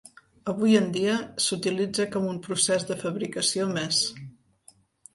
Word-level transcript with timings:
Avui 0.53 0.71
en 0.79 0.87
dia 0.95 1.17
s'utilitza 1.49 2.09
com 2.17 2.27
un 2.33 2.41
procés 2.49 2.89
de 2.93 3.01
fabricació 3.05 3.71
més. 3.79 4.05